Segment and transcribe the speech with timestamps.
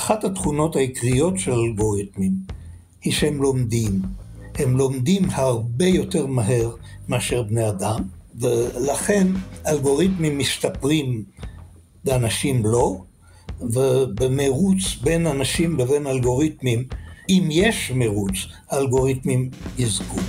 [0.00, 2.32] אחת התכונות העיקריות של אלגוריתמים
[3.02, 4.02] היא שהם לומדים.
[4.54, 6.70] הם לומדים הרבה יותר מהר
[7.08, 8.02] מאשר בני אדם,
[8.40, 9.26] ולכן
[9.66, 11.24] אלגוריתמים משתפרים
[12.04, 12.96] ואנשים לא,
[13.60, 16.84] ובמרוץ בין אנשים לבין אלגוריתמים,
[17.28, 18.34] אם יש מרוץ,
[18.72, 20.20] אלגוריתמים יזכו.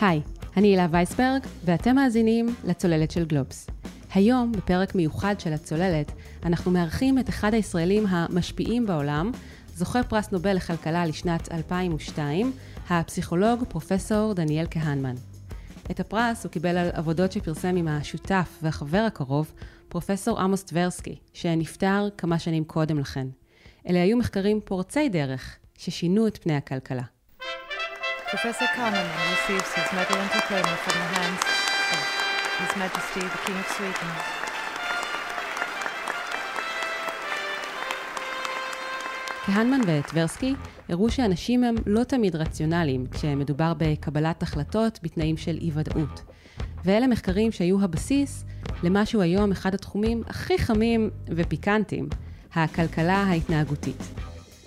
[0.00, 0.20] היי,
[0.56, 3.66] אני הילה וייסברג, ואתם מאזינים לצוללת של גלובס.
[4.14, 6.12] היום, בפרק מיוחד של הצוללת,
[6.44, 9.30] אנחנו מארחים את אחד הישראלים המשפיעים בעולם,
[9.76, 12.52] זוכה פרס נובל לכלכלה לשנת 2002,
[12.90, 15.14] הפסיכולוג פרופסור דניאל כהנמן.
[15.90, 19.52] את הפרס הוא קיבל על עבודות שפרסם עם השותף והחבר הקרוב,
[19.88, 23.26] פרופסור עמוס טברסקי, שנפטר כמה שנים קודם לכן.
[23.88, 27.02] אלה היו מחקרים פורצי דרך, ששינו את פני הכלכלה.
[28.30, 29.18] Professor Kahneman
[32.58, 34.06] His Majesty the King of Sweden.
[39.46, 40.54] כהנמן וטברסקי
[40.88, 46.22] הראו שאנשים הם לא תמיד רציונליים כשמדובר בקבלת החלטות בתנאים של אי-ודאות.
[46.84, 48.44] ואלה מחקרים שהיו הבסיס
[48.82, 52.08] למשהו היום אחד התחומים הכי חמים ופיקנטיים,
[52.54, 54.02] הכלכלה ההתנהגותית.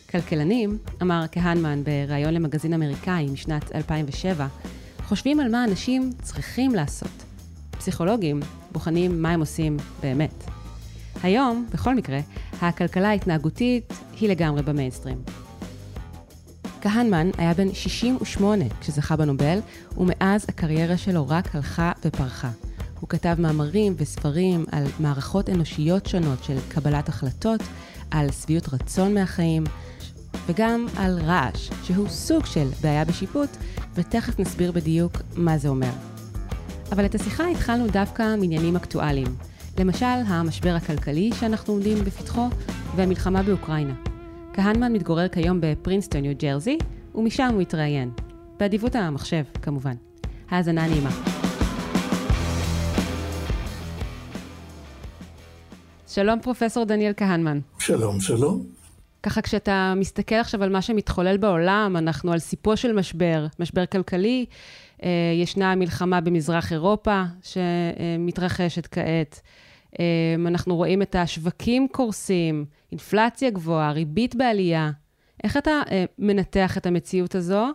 [0.09, 4.47] כלכלנים, אמר כהנמן בריאיון למגזין אמריקאי משנת 2007,
[5.03, 7.30] חושבים על מה אנשים צריכים לעשות.
[7.81, 8.39] פסיכולוגים
[8.71, 10.43] בוחנים מה הם עושים באמת.
[11.23, 12.19] היום, בכל מקרה,
[12.61, 15.21] הכלכלה ההתנהגותית היא לגמרי במיינסטרים.
[16.81, 19.59] כהנמן היה בן 68 כשזכה בנובל,
[19.97, 22.49] ומאז הקריירה שלו רק הלכה ופרחה.
[22.99, 27.61] הוא כתב מאמרים וספרים על מערכות אנושיות שונות של קבלת החלטות,
[28.11, 29.63] על שביעות רצון מהחיים,
[30.45, 33.49] וגם על רעש, שהוא סוג של בעיה בשיפוט,
[33.95, 36.10] ותכף נסביר בדיוק מה זה אומר.
[36.92, 39.28] אבל את השיחה התחלנו דווקא מעניינים אקטואליים.
[39.80, 42.47] למשל, המשבר הכלכלי שאנחנו עומדים בפתחו,
[42.95, 43.94] והמלחמה באוקראינה.
[44.53, 46.78] כהנמן מתגורר כיום בפרינסטון, ניו ג'רזי,
[47.16, 48.12] ומשם הוא התראיין.
[48.59, 49.96] באדיבות המחשב, כמובן.
[50.50, 51.09] האזנה נעימה.
[56.07, 57.59] שלום פרופסור דניאל כהנמן.
[57.80, 58.63] שלום, שלום.
[59.24, 64.46] ככה כשאתה מסתכל עכשיו על מה שמתחולל בעולם, אנחנו על סיפו של משבר, משבר כלכלי,
[65.41, 69.41] ישנה מלחמה במזרח אירופה שמתרחשת כעת.
[70.00, 74.91] אה, אנחנו רואים את השווקים קורסים, אינפלציה גבוהה, ריבית בעלייה.
[75.44, 77.67] איך אתה אה, מנתח את המציאות הזו,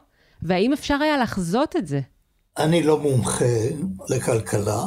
[0.42, 2.00] והאם אפשר היה לחזות את זה?
[2.58, 3.68] אני לא מומחה
[4.08, 4.82] לכלכלה,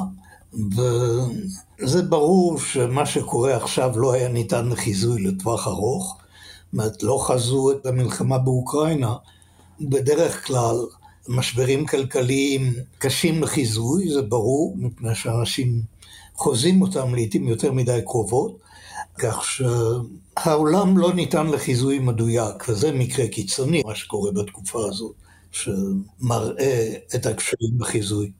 [0.53, 6.17] וזה ברור שמה שקורה עכשיו לא היה ניתן לחיזוי לטווח ארוך.
[6.17, 9.15] זאת אומרת, לא חזו את המלחמה באוקראינה.
[9.81, 10.75] בדרך כלל
[11.29, 15.81] משברים כלכליים קשים לחיזוי, זה ברור, מפני שאנשים
[16.33, 18.59] חוזים אותם לעיתים יותר מדי קרובות,
[19.19, 25.15] כך שהעולם לא ניתן לחיזוי מדויק, וזה מקרה קיצוני, מה שקורה בתקופה הזאת,
[25.51, 28.31] שמראה את הקשיים בחיזוי.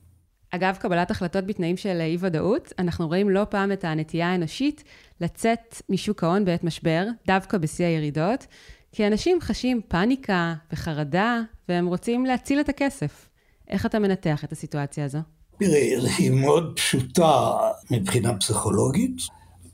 [0.50, 4.84] אגב, קבלת החלטות בתנאים של אי-ודאות, אנחנו רואים לא פעם את הנטייה האנושית
[5.20, 8.46] לצאת משוק ההון בעת משבר, דווקא בשיא הירידות,
[8.92, 13.28] כי אנשים חשים פאניקה וחרדה, והם רוצים להציל את הכסף.
[13.68, 15.18] איך אתה מנתח את הסיטואציה הזו?
[15.58, 17.58] תראי, היא מאוד פשוטה
[17.90, 19.16] מבחינה פסיכולוגית.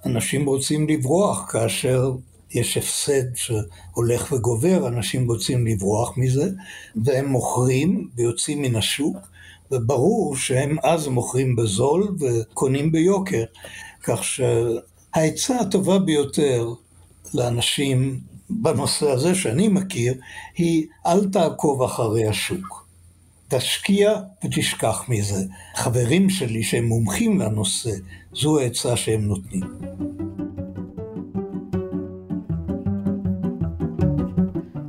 [0.06, 2.12] אנשים רוצים לברוח כאשר
[2.50, 6.50] יש הפסד שהולך וגובר, אנשים רוצים לברוח מזה,
[7.04, 9.16] והם מוכרים ויוצאים מן השוק,
[9.70, 13.44] וברור שהם אז מוכרים בזול וקונים ביוקר.
[14.02, 16.68] כך שהעצה הטובה ביותר
[17.34, 18.20] לאנשים
[18.50, 20.14] בנושא הזה שאני מכיר,
[20.56, 22.86] היא אל תעקוב אחרי השוק.
[23.48, 25.44] תשקיע ותשכח מזה.
[25.76, 27.90] חברים שלי שהם מומחים לנושא,
[28.32, 29.62] זו העצה שהם נותנים.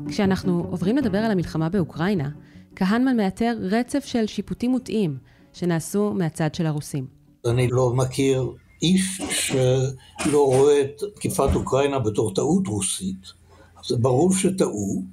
[0.08, 2.30] כשאנחנו עוברים לדבר על המלחמה באוקראינה,
[2.76, 5.18] כהנמן מאתר רצף של שיפוטים מוטעים
[5.54, 7.08] שנעשו מהצד של הרוסים.
[7.46, 8.52] אני לא מכיר
[8.82, 13.47] איש שלא רואה את תקיפת אוקראינה בתור טעות רוסית.
[13.88, 15.04] זה ברור שטעו,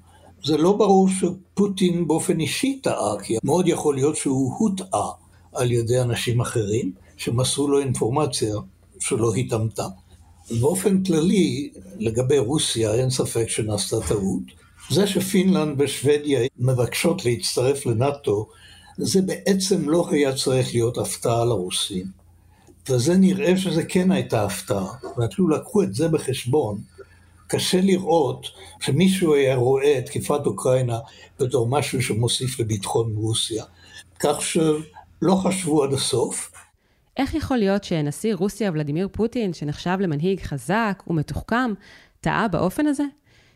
[0.45, 5.11] זה לא ברור שפוטין באופן אישי טעה, כי מאוד יכול להיות שהוא הוטעה
[5.53, 8.55] על ידי אנשים אחרים, שמסרו לו אינפורמציה
[9.01, 9.87] שלא התאמתה.
[10.61, 14.43] באופן כללי, לגבי רוסיה, אין ספק שנעשתה טעות.
[14.91, 18.47] זה שפינלנד ושוודיה מבקשות להצטרף לנאט"ו,
[18.99, 22.07] זה בעצם לא היה צריך להיות הפתעה לרוסים.
[22.89, 24.87] וזה נראה שזה כן הייתה הפתעה,
[25.17, 26.81] ואפילו לקחו את זה בחשבון.
[27.47, 28.47] קשה לראות
[28.81, 30.99] שמישהו היה רואה את תקיפת אוקראינה
[31.41, 33.65] בתור משהו שמוסיף לביטחון רוסיה.
[34.21, 36.53] כך שלא חשבו עד הסוף.
[37.17, 41.73] איך יכול להיות שנשיא רוסיה ולדימיר פוטין, שנחשב למנהיג חזק ומתוחכם,
[42.21, 43.05] טעה באופן הזה?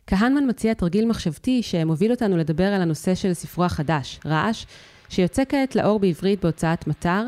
[0.07, 4.67] כהנמן מציע תרגיל מחשבתי שמוביל אותנו לדבר על הנושא של ספרו החדש, רעש,
[5.09, 7.25] שיוצא כעת לאור בעברית בהוצאת מטר,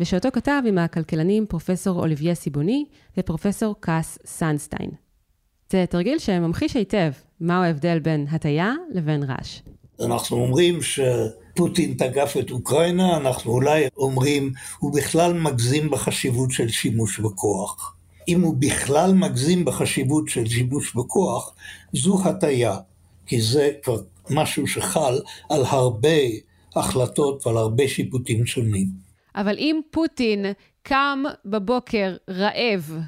[0.00, 2.84] ושאותו כתב עם הכלכלנים פרופסור אוליביה סיבוני
[3.18, 5.07] ופרופסור קאס סנסטיין.
[5.72, 9.60] זה תרגיל שממחיש היטב מהו ההבדל בין הטיה לבין רעש.
[10.00, 17.20] אנחנו אומרים שפוטין תקף את אוקראינה, אנחנו אולי אומרים, הוא בכלל מגזים בחשיבות של שימוש
[17.20, 17.96] בכוח.
[18.28, 21.54] אם הוא בכלל מגזים בחשיבות של שימוש בכוח,
[21.92, 22.76] זו הטיה,
[23.26, 24.00] כי זה כבר
[24.30, 26.18] משהו שחל על הרבה
[26.76, 28.86] החלטות ועל הרבה שיפוטים שונים.
[29.34, 30.46] אבל אם פוטין
[30.82, 32.98] קם בבוקר רעב,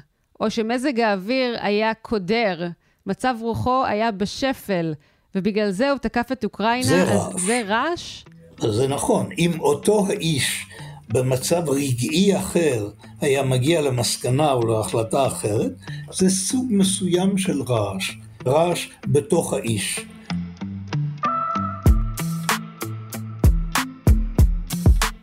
[0.41, 2.67] או שמזג האוויר היה קודר,
[3.05, 4.93] מצב רוחו היה בשפל,
[5.35, 7.41] ובגלל זה הוא תקף את אוקראינה, זה אז רעש.
[7.41, 8.23] זה רעש?
[8.71, 10.65] זה נכון, אם אותו האיש
[11.09, 12.89] במצב רגעי אחר
[13.21, 15.71] היה מגיע למסקנה או להחלטה אחרת,
[16.13, 18.11] זה סוג מסוים של רעש,
[18.45, 20.05] רעש בתוך האיש.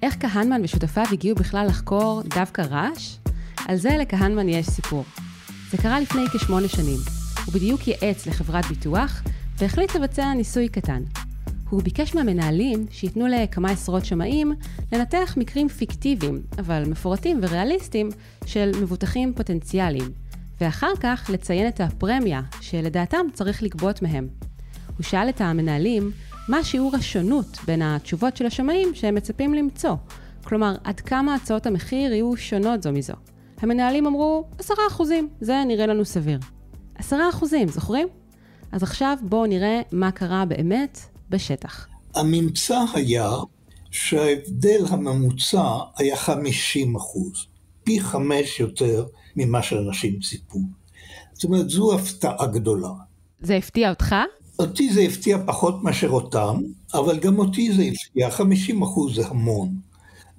[0.03, 3.27] איך כהנמן ושותפיו הגיעו בכלל לחקור דווקא רעש?
[3.69, 5.05] על זה לכהנמן יש סיפור.
[5.70, 6.99] זה קרה לפני כשמונה שנים.
[7.44, 9.23] הוא בדיוק ייעץ לחברת ביטוח,
[9.59, 11.03] והחליט לבצע ניסוי קטן.
[11.70, 14.53] הוא ביקש מהמנהלים שייתנו לכמה עשרות שמאים
[14.93, 18.09] לנתח מקרים פיקטיביים, אבל מפורטים וריאליסטיים,
[18.47, 20.11] של מבוטחים פוטנציאליים,
[20.61, 24.29] ואחר כך לציין את הפרמיה שלדעתם צריך לגבות מהם.
[24.97, 26.11] הוא שאל את המנהלים
[26.49, 29.94] מה שיעור השונות בין התשובות של השמאים שהם מצפים למצוא,
[30.44, 33.15] כלומר, עד כמה הצעות המחיר יהיו שונות זו מזו.
[33.60, 36.38] המנהלים אמרו, עשרה אחוזים, זה נראה לנו סביר.
[36.94, 38.08] עשרה אחוזים, זוכרים?
[38.72, 40.99] אז עכשיו בואו נראה מה קרה באמת
[41.31, 41.87] בשטח.
[42.14, 43.31] הממצא היה
[43.90, 47.46] שההבדל הממוצע היה 50 אחוז,
[47.84, 49.06] פי חמש יותר
[49.37, 50.58] ממה שאנשים ציפו.
[51.32, 52.93] זאת אומרת, זו הפתעה גדולה.
[53.40, 54.14] זה הפתיע אותך?
[54.58, 56.56] אותי זה הפתיע פחות מאשר אותם,
[56.94, 59.69] אבל גם אותי זה הפתיע, 50 אחוז זה המון.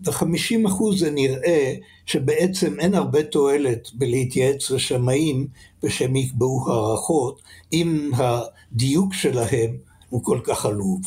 [0.05, 1.75] ו-50 אחוז זה נראה
[2.09, 5.47] שבעצם אין הרבה תועלת בלהתייעץ לשמאים
[5.83, 7.41] ושהם יקבעו הערכות,
[7.73, 9.77] אם הדיוק שלהם
[10.09, 11.01] הוא כל כך עלוב.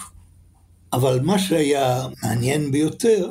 [0.92, 3.30] אבל מה שהיה מעניין ביותר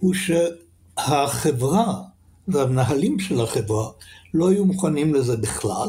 [0.00, 2.02] הוא שהחברה
[2.48, 3.90] והמנהלים של החברה
[4.34, 5.88] לא היו מוכנים לזה בכלל,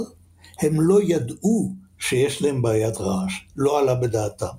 [0.62, 4.56] הם לא ידעו שיש להם בעיית רעש, לא עלה בדעתם.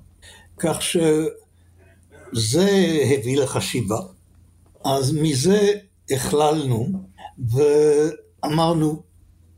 [0.57, 2.69] כך שזה
[3.17, 3.99] הביא לחשיבה.
[4.83, 5.73] אז מזה
[6.11, 6.87] הכללנו
[8.43, 9.01] ואמרנו,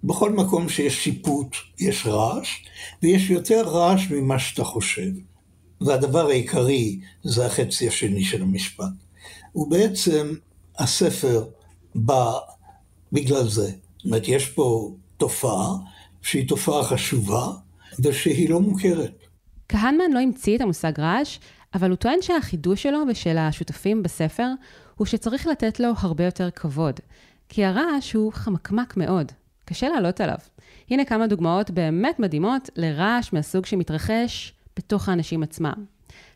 [0.04, 2.64] בכל מקום שיש שיפוט יש רעש,
[3.04, 5.12] ויש יותר רעש ממה שאתה חושב.
[5.82, 8.86] והדבר העיקרי זה החצי השני של המשפט.
[9.56, 10.34] ובעצם
[10.78, 11.46] הספר
[11.96, 12.32] בא
[13.12, 13.72] בגלל זה.
[13.98, 15.68] זאת אומרת, יש פה תופעה
[16.22, 17.48] שהיא תופעה חשובה
[18.04, 19.26] ושהיא לא מוכרת.
[19.70, 21.40] כהנמן לא המציא את המושג רעש,
[21.74, 24.48] אבל הוא טוען שהחידוש שלו ושל השותפים בספר
[25.02, 27.00] הוא שצריך לתת לו הרבה יותר כבוד.
[27.50, 29.32] כי הרעש הוא חמקמק מאוד,
[29.66, 30.38] קשה לעלות עליו.
[30.90, 35.74] הנה כמה דוגמאות באמת מדהימות לרעש מהסוג שמתרחש בתוך האנשים עצמם.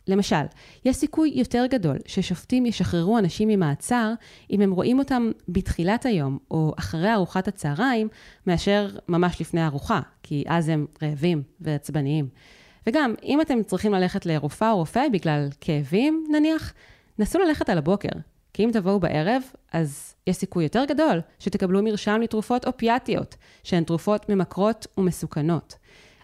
[0.08, 0.46] למשל,
[0.86, 4.14] יש סיכוי יותר גדול ששופטים ישחררו אנשים ממעצר
[4.52, 8.08] אם הם רואים אותם בתחילת היום או אחרי ארוחת הצהריים,
[8.48, 12.28] מאשר ממש לפני הארוחה, כי אז הם רעבים ועצבניים.
[12.88, 16.74] וגם, אם אתם צריכים ללכת לרופאה או רופא בגלל כאבים, נניח,
[17.20, 18.10] נסו ללכת על הבוקר.
[18.56, 19.42] כי אם תבואו בערב,
[19.74, 25.76] אז יש סיכוי יותר גדול שתקבלו מרשם לתרופות אופיאטיות, שהן תרופות ממכרות ומסוכנות.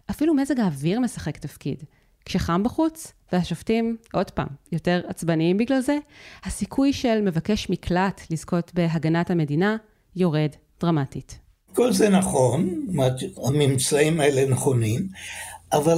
[0.10, 1.84] אפילו מזג האוויר משחק תפקיד.
[2.26, 5.98] כשחם בחוץ, והשופטים, עוד פעם, יותר עצבניים בגלל זה,
[6.44, 9.78] הסיכוי של מבקש מקלט לזכות בהגנת המדינה
[10.16, 11.40] יורד דרמטית.
[11.74, 12.88] כל זה נכון,
[13.46, 15.08] הממצאים האלה נכונים,
[15.74, 15.98] אבל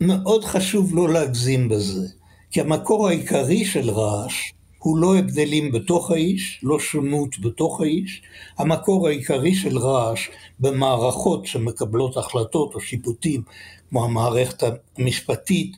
[0.00, 2.08] מאוד חשוב לא להגזים בזה,
[2.50, 8.22] כי המקור העיקרי של רעש הוא לא הבדלים בתוך האיש, לא שונות בתוך האיש.
[8.58, 10.28] המקור העיקרי של רעש
[10.60, 13.42] במערכות שמקבלות החלטות או שיפוטים,
[13.90, 14.62] כמו המערכת
[14.98, 15.76] המשפטית,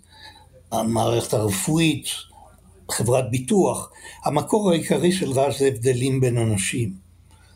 [0.73, 2.07] המערכת הרפואית,
[2.91, 3.91] חברת ביטוח,
[4.25, 7.11] המקור העיקרי של רעש זה הבדלים בין אנשים.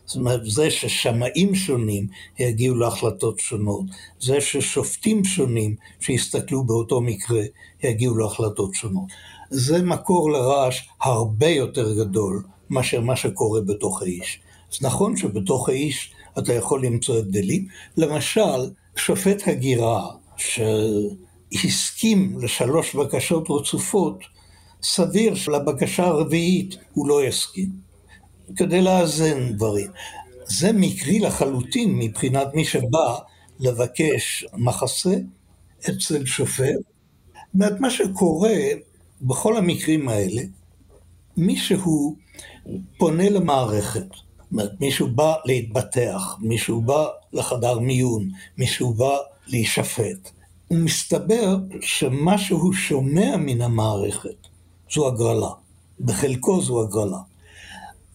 [0.07, 2.07] זאת אומרת, זה ששמאים שונים
[2.39, 3.85] יגיעו להחלטות שונות,
[4.21, 7.43] זה ששופטים שונים שיסתכלו באותו מקרה
[7.83, 9.09] יגיעו להחלטות שונות.
[9.51, 14.41] זה מקור לרעש הרבה יותר גדול מאשר מה שקורה בתוך האיש.
[14.73, 17.67] אז נכון שבתוך האיש אתה יכול למצוא הבדלים.
[17.97, 24.19] למשל, שופט הגירה שהסכים לשלוש בקשות רצופות,
[24.83, 27.85] סביר שלבקשה הרביעית הוא לא יסכים.
[28.57, 29.91] כדי לאזן דברים.
[30.45, 33.19] זה מקרי לחלוטין מבחינת מי שבא
[33.61, 35.15] לבקש מחסה
[35.81, 36.67] אצל שופט.
[36.67, 38.57] זאת אומרת, מה שקורה
[39.25, 40.43] בכל המקרים האלה,
[41.37, 42.17] מישהו
[42.99, 49.17] פונה למערכת, זאת אומרת, מישהו בא להתבטח, מישהו בא לחדר מיון, מישהו בא
[49.47, 50.31] להישפט.
[50.71, 54.47] ומסתבר שמה שהוא שומע מן המערכת
[54.95, 55.51] זו הגרלה,
[56.01, 57.19] בחלקו זו הגרלה.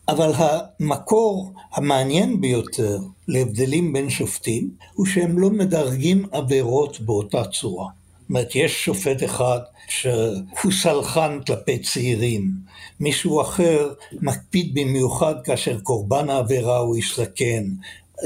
[0.08, 7.99] אבל המקור המעניין ביותר להבדלים בין שופטים הוא שהם לא מדרגים עבירות באותה צורה.
[8.30, 12.52] אומרת, יש שופט אחד שהוא סלחן כלפי צעירים,
[13.00, 17.64] מישהו אחר מקפיד במיוחד כאשר קורבן העבירה הוא איש זקן,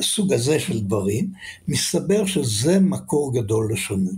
[0.01, 1.27] סוג הזה של דברים,
[1.67, 4.15] מסתבר שזה מקור גדול לשונות.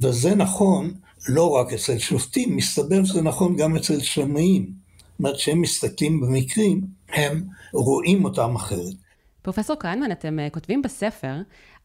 [0.00, 0.94] וזה נכון
[1.28, 4.62] לא רק אצל שופטים, מסתבר שזה נכון גם אצל שמאים.
[4.62, 9.05] זאת אומרת, כשהם מסתכלים במקרים, הם רואים אותם אחרת.
[9.46, 11.34] פרופסור כהנמן, אתם uh, כותבים בספר,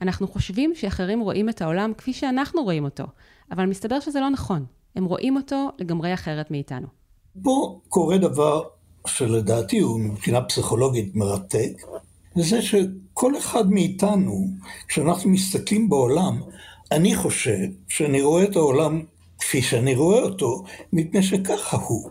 [0.02, 3.04] אנחנו חושבים שאחרים רואים את העולם כפי שאנחנו רואים אותו,
[3.52, 4.66] אבל מסתבר שזה לא נכון.
[4.96, 6.88] הם רואים אותו לגמרי אחרת מאיתנו.
[7.44, 8.64] פה קורה דבר
[9.08, 11.72] שלדעתי הוא מבחינה פסיכולוגית מרתק,
[12.38, 14.48] וזה שכל אחד מאיתנו,
[14.88, 16.42] כשאנחנו מסתכלים בעולם,
[16.92, 19.02] אני חושב שאני רואה את העולם
[19.40, 20.64] כפי שאני רואה אותו,
[20.94, 22.10] מפני שככה הוא.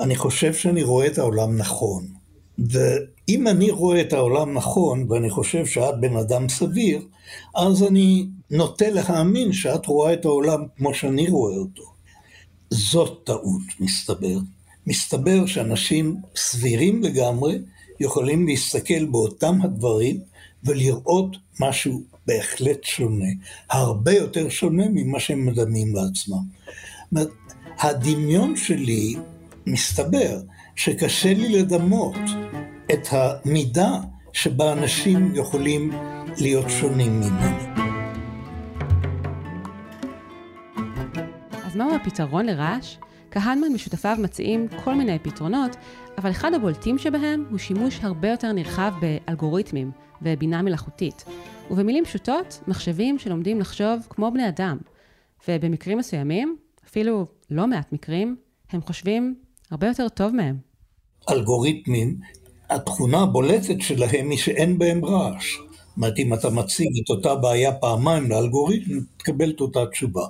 [0.00, 2.06] אני חושב שאני רואה את העולם נכון.
[3.28, 7.02] ואם אני רואה את העולם נכון, ואני חושב שאת בן אדם סביר,
[7.54, 11.82] אז אני נוטה להאמין שאת רואה את העולם כמו שאני רואה אותו.
[12.70, 14.38] זאת טעות, מסתבר.
[14.86, 17.58] מסתבר שאנשים סבירים לגמרי
[18.00, 20.20] יכולים להסתכל באותם הדברים
[20.64, 23.28] ולראות משהו בהחלט שונה,
[23.70, 26.44] הרבה יותר שונה ממה שהם מדמים לעצמם.
[27.78, 29.16] הדמיון שלי,
[29.66, 30.40] מסתבר,
[30.76, 32.16] שקשה לי לדמות
[32.92, 33.90] את המידה
[34.32, 35.90] שבה אנשים יכולים
[36.38, 37.66] להיות שונים ממני.
[41.64, 42.96] אז מהו הפתרון לרעש?
[43.30, 45.76] כהנמן ושותפיו מציעים כל מיני פתרונות,
[46.18, 49.90] אבל אחד הבולטים שבהם הוא שימוש הרבה יותר נרחב באלגוריתמים
[50.22, 51.24] ובינה מלאכותית.
[51.70, 54.78] ובמילים פשוטות, מחשבים שלומדים לחשוב כמו בני אדם.
[55.48, 58.36] ובמקרים מסוימים, אפילו לא מעט מקרים,
[58.70, 59.34] הם חושבים
[59.70, 60.56] הרבה יותר טוב מהם.
[61.30, 62.16] אלגוריתמים,
[62.70, 65.56] התכונה הבולטת שלהם היא שאין בהם רעש.
[65.56, 70.26] זאת אומרת, אם אתה מציג את אותה בעיה פעמיים לאלגוריתם, תקבל את אותה תשובה.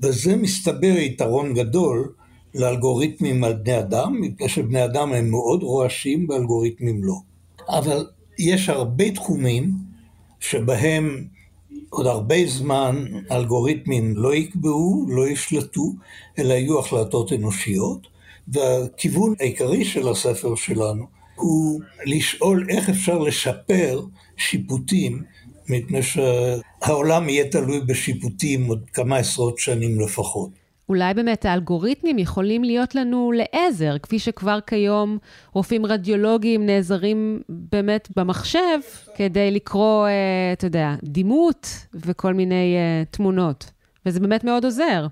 [0.00, 2.12] וזה מסתבר יתרון גדול
[2.54, 7.16] לאלגוריתמים על בני אדם, מפני שבני אדם הם מאוד רועשים ואלגוריתמים לא.
[7.68, 8.06] אבל
[8.38, 9.72] יש הרבה תחומים
[10.40, 11.24] שבהם
[11.90, 15.92] עוד הרבה זמן אלגוריתמים לא יקבעו, לא ישלטו,
[16.38, 18.06] אלא יהיו החלטות אנושיות,
[18.48, 24.00] והכיוון העיקרי של הספר שלנו הוא לשאול איך אפשר לשפר
[24.36, 25.22] שיפוטים,
[25.68, 30.50] מפני שהעולם יהיה תלוי בשיפוטים עוד כמה עשרות שנים לפחות.
[30.88, 35.18] אולי באמת האלגוריתמים יכולים להיות לנו לעזר, כפי שכבר כיום
[35.52, 38.78] רופאים רדיולוגיים נעזרים באמת במחשב
[39.14, 43.70] כדי לקרוא, אה, אתה יודע, דימות וכל מיני אה, תמונות,
[44.06, 45.06] וזה באמת מאוד עוזר.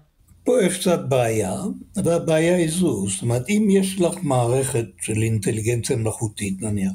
[0.49, 1.55] פה יש קצת בעיה,
[1.97, 6.93] והבעיה היא זו, זאת אומרת, אם יש לך מערכת של אינטליגנציה מלאכותית נניח,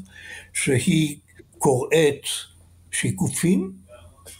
[0.52, 1.16] שהיא
[1.58, 2.20] קוראת
[2.90, 3.72] שיקופים,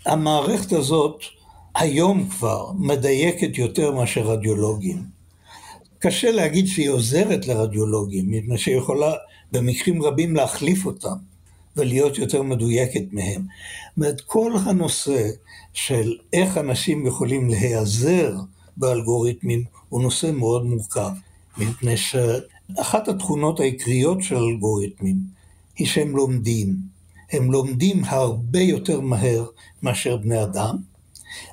[0.06, 1.22] המערכת הזאת
[1.74, 5.02] היום כבר מדייקת יותר מאשר רדיולוגים.
[5.98, 9.12] קשה להגיד שהיא עוזרת לרדיולוגים, מפני שהיא יכולה
[9.52, 11.16] במקרים רבים להחליף אותם
[11.76, 13.42] ולהיות יותר מדויקת מהם.
[13.42, 15.28] זאת אומרת, כל הנושא
[15.72, 18.34] של איך אנשים יכולים להיעזר
[18.76, 21.10] באלגוריתמים הוא נושא מאוד מורכב,
[21.58, 25.16] מפני שאחת התכונות העיקריות של אלגוריתמים
[25.76, 26.76] היא שהם לומדים.
[27.32, 29.46] הם לומדים הרבה יותר מהר
[29.82, 30.76] מאשר בני אדם,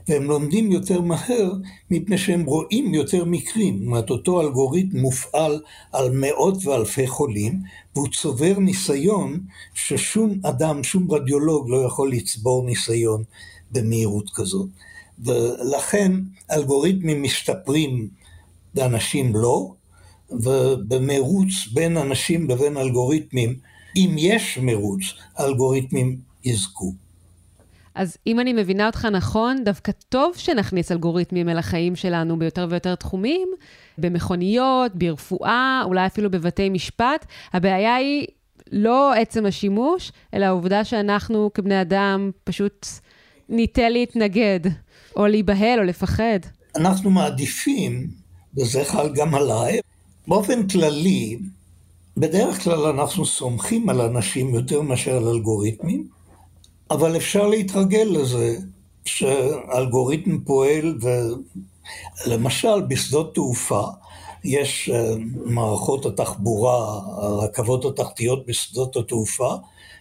[0.07, 1.53] והם לומדים יותר מהר
[1.91, 3.77] מפני שהם רואים יותר מקרים.
[3.77, 5.61] זאת אומרת, אותו אלגוריתם מופעל
[5.91, 7.61] על מאות ואלפי חולים,
[7.95, 9.39] והוא צובר ניסיון
[9.73, 13.23] ששום אדם, שום רדיולוג לא יכול לצבור ניסיון
[13.71, 14.67] במהירות כזאת.
[15.25, 16.11] ולכן
[16.51, 18.09] אלגוריתמים משתפרים
[18.75, 19.73] ואנשים לא,
[20.29, 23.55] ובמרוץ בין אנשים לבין אלגוריתמים,
[23.95, 25.01] אם יש מרוץ,
[25.39, 26.93] אלגוריתמים יזכו.
[27.95, 32.95] אז אם אני מבינה אותך נכון, דווקא טוב שנכניס אלגוריתמים אל החיים שלנו ביותר ויותר
[32.95, 33.49] תחומים,
[33.97, 37.25] במכוניות, ברפואה, אולי אפילו בבתי משפט.
[37.53, 38.27] הבעיה היא
[38.71, 42.87] לא עצם השימוש, אלא העובדה שאנחנו כבני אדם פשוט
[43.49, 44.59] ניטה להתנגד,
[45.15, 46.39] או להיבהל, או לפחד.
[46.75, 48.07] אנחנו מעדיפים,
[48.57, 49.79] וזה חל גם עליי,
[50.27, 51.39] באופן כללי,
[52.17, 56.07] בדרך כלל אנחנו סומכים על אנשים יותר מאשר על אלגוריתמים,
[56.91, 58.57] אבל אפשר להתרגל לזה
[59.05, 60.97] שאלגוריתם פועל,
[62.25, 63.83] ולמשל בשדות תעופה
[64.43, 65.13] יש אה,
[65.45, 69.55] מערכות התחבורה, הרכבות התחתיות בשדות התעופה,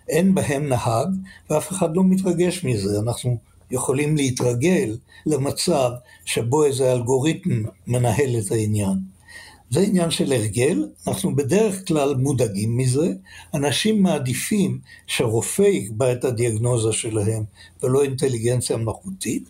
[0.08, 1.08] אין בהם נהג
[1.50, 2.98] ואף אחד לא מתרגש מזה.
[3.00, 3.38] אנחנו
[3.70, 4.96] יכולים להתרגל
[5.26, 5.90] למצב
[6.24, 8.98] שבו איזה אלגוריתם מנהל את העניין.
[9.70, 13.12] זה עניין של הרגל, אנחנו בדרך כלל מודאגים מזה,
[13.54, 17.42] אנשים מעדיפים שרופא יקבע את הדיאגנוזה שלהם
[17.82, 19.48] ולא אינטליגנציה מלאכותית.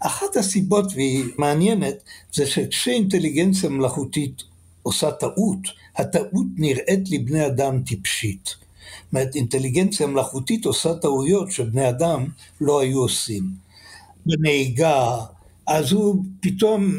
[0.00, 4.42] אחת הסיבות, והיא מעניינת, זה שכשאינטליגנציה מלאכותית
[4.82, 5.58] עושה טעות,
[5.96, 8.54] הטעות נראית לבני אדם טיפשית.
[9.12, 12.26] אומרת, אינטליגנציה מלאכותית עושה טעויות שבני אדם
[12.60, 13.44] לא היו עושים.
[14.26, 15.16] בנהיגה,
[15.66, 16.92] אז הוא פתאום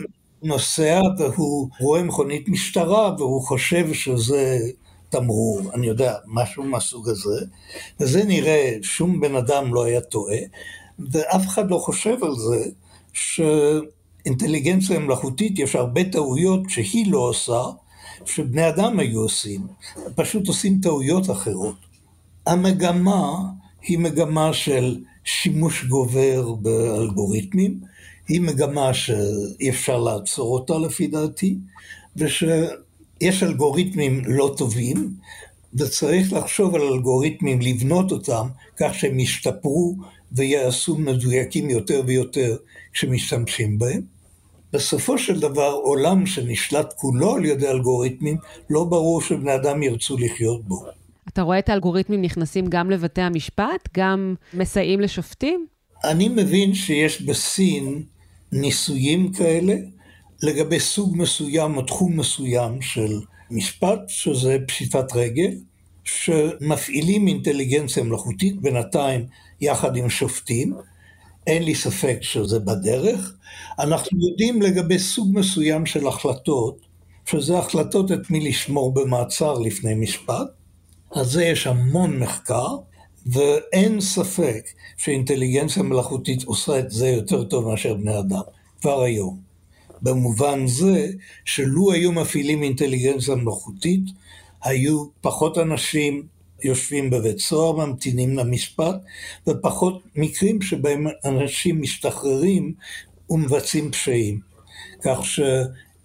[0.44, 4.60] נוסע והוא רואה מכונית משטרה והוא חושב שזה
[5.10, 7.46] תמרור, אני יודע, משהו מהסוג הזה,
[8.00, 10.38] וזה נראה, שום בן אדם לא היה טועה,
[11.12, 12.66] ואף אחד לא חושב על זה
[13.14, 17.64] שאינטליגנציה מלאכותית יש הרבה טעויות שהיא לא עושה,
[18.26, 19.68] שבני אדם היו עושים,
[20.16, 21.91] פשוט עושים טעויות אחרות.
[22.46, 23.36] המגמה
[23.82, 27.80] היא מגמה של שימוש גובר באלגוריתמים,
[28.28, 31.58] היא מגמה שאי אפשר לעצור אותה לפי דעתי,
[32.16, 35.14] ושיש אלגוריתמים לא טובים,
[35.74, 39.96] וצריך לחשוב על אלגוריתמים, לבנות אותם כך שהם ישתפרו
[40.32, 42.58] ויעשו מדויקים יותר ויותר
[42.94, 44.02] כשמשתמשים בהם.
[44.74, 48.38] בסופו של דבר, עולם שנשלט כולו על ידי אלגוריתמים,
[48.70, 50.86] לא ברור שבני אדם ירצו לחיות בו.
[51.34, 55.66] אתה רואה את האלגוריתמים נכנסים גם לבתי המשפט, גם מסייעים לשופטים?
[56.04, 58.04] אני מבין שיש בסין
[58.52, 59.74] ניסויים כאלה
[60.44, 63.20] לגבי סוג מסוים או תחום מסוים של
[63.52, 65.52] משפט, שזה פשיטת רגל,
[66.04, 69.26] שמפעילים אינטליגנציה מלאכותית בינתיים
[69.62, 70.74] יחד עם שופטים,
[71.48, 73.36] אין לי ספק שזה בדרך.
[73.80, 76.78] אנחנו יודעים לגבי סוג מסוים של החלטות,
[77.26, 80.48] שזה החלטות את מי לשמור במעצר לפני משפט,
[81.12, 82.78] על זה יש המון מחקר,
[83.26, 84.66] ואין ספק
[84.98, 88.42] שאינטליגנציה מלאכותית עושה את זה יותר טוב מאשר בני אדם,
[88.82, 89.40] כבר היום.
[90.02, 91.08] במובן זה
[91.46, 94.04] שלו היו מפעילים אינטליגנציה מלאכותית,
[94.64, 96.24] היו פחות אנשים
[96.64, 98.96] יושבים בבית סוהר, ממתינים למשפט,
[99.48, 102.74] ופחות מקרים שבהם אנשים משתחררים
[103.30, 104.40] ומבצעים פשעים.
[105.02, 105.20] כך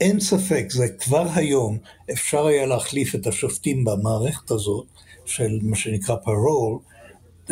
[0.00, 1.78] שאין ספק, זה כבר היום,
[2.12, 4.86] אפשר היה להחליף את השופטים במערכת הזאת,
[5.24, 6.78] של מה שנקרא פרול,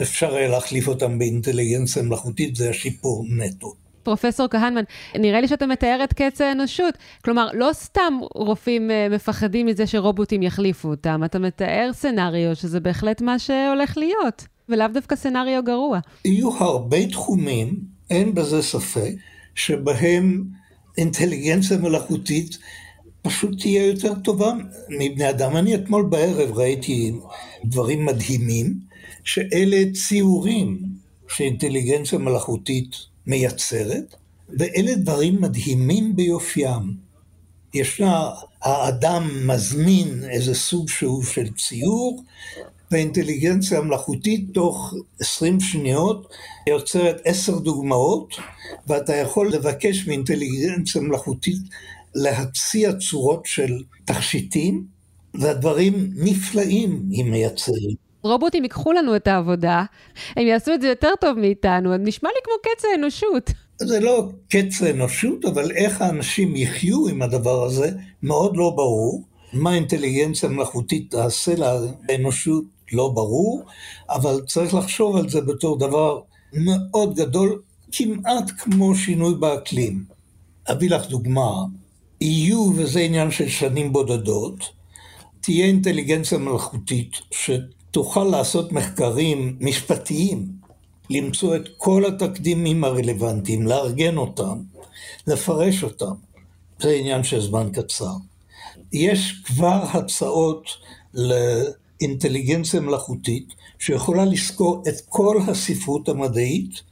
[0.02, 3.74] אפשר היה להחליף אותם באינטליגנציה מלאכותית, זה השיפור נטו.
[4.02, 4.82] פרופסור כהנמן,
[5.14, 6.94] נראה לי שאתה מתאר את קץ האנושות.
[7.24, 13.22] כלומר, לא סתם רופאים אה, מפחדים מזה שרובוטים יחליפו אותם, אתה מתאר סצנריו שזה בהחלט
[13.22, 15.98] מה שהולך להיות, ולאו דווקא סצנריו גרוע.
[16.24, 17.80] יהיו הרבה תחומים,
[18.10, 19.12] אין בזה ספק,
[19.54, 20.44] שבהם
[20.98, 22.58] אינטליגנציה מלאכותית
[23.22, 24.52] פשוט תהיה יותר טובה
[24.88, 25.56] מבני אדם.
[25.56, 27.12] אני אתמול בערב ראיתי
[27.64, 28.78] דברים מדהימים,
[29.24, 30.78] שאלה ציורים
[31.28, 34.14] שאינטליגנציה מלאכותית מייצרת,
[34.58, 36.96] ואלה דברים מדהימים ביופיים.
[37.74, 38.30] ישנה,
[38.62, 42.22] האדם מזמין איזה סוג שהוא של ציור,
[42.90, 46.26] והאינטליגנציה המלאכותית תוך 20 שניות
[46.68, 48.34] יוצרת עשר דוגמאות,
[48.86, 51.62] ואתה יכול לבקש מאינטליגנציה מלאכותית
[52.14, 53.72] להציע צורות של
[54.04, 54.84] תכשיטים,
[55.34, 57.76] והדברים נפלאים היא מייצרת.
[58.22, 59.84] רובוטים ייקחו לנו את העבודה,
[60.36, 63.50] הם יעשו את זה יותר טוב מאיתנו, נשמע לי כמו קץ האנושות.
[63.78, 67.90] זה לא קץ האנושות, אבל איך האנשים יחיו עם הדבר הזה,
[68.22, 69.24] מאוד לא ברור.
[69.52, 71.54] מה האינטליגנציה המלאכותית תעשה
[72.08, 73.62] לאנושות, לא ברור,
[74.10, 76.20] אבל צריך לחשוב על זה בתור דבר
[76.52, 80.04] מאוד גדול, כמעט כמו שינוי באקלים.
[80.70, 81.64] אביא לך דוגמה,
[82.20, 84.70] יהיו, וזה עניין של שנים בודדות,
[85.40, 90.48] תהיה אינטליגנציה מלאכותית שתוכל לעשות מחקרים משפטיים,
[91.10, 94.58] למצוא את כל התקדימים הרלוונטיים, לארגן אותם,
[95.26, 96.14] לפרש אותם.
[96.78, 98.14] זה עניין של זמן קצר.
[98.92, 100.68] יש כבר הצעות
[102.00, 106.82] לאינטליגנציה מלאכותית שיכולה לזכור את כל הספרות המדעית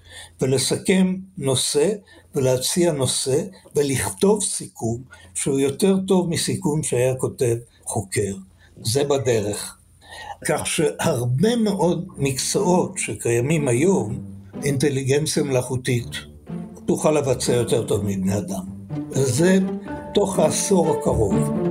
[0.40, 1.92] ולסכם נושא
[2.34, 3.42] ולהציע נושא
[3.76, 5.02] ולכתוב סיכום
[5.34, 8.34] שהוא יותר טוב מסיכום שהיה כותב חוקר.
[8.82, 9.76] זה בדרך.
[10.44, 14.18] כך שהרבה מאוד מקצועות שקיימים היום,
[14.64, 16.08] אינטליגנציה מלאכותית
[16.86, 18.64] תוכל לבצע יותר טוב מבני אדם.
[19.10, 19.58] זה
[20.14, 21.62] תוך העשור הקרוב.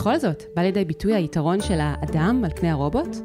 [0.00, 3.16] בכל זאת, בא לידי ביטוי היתרון של האדם על פני הרובוט?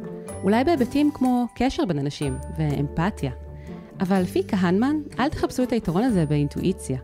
[0.43, 3.31] אולי בהיבטים כמו קשר בין אנשים ואמפתיה.
[3.99, 6.99] אבל לפי כהנמן, אל תחפשו את היתרון הזה באינטואיציה.